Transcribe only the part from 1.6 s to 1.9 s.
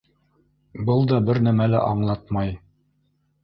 лә